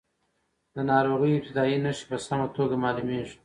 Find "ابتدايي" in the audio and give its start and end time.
1.35-1.77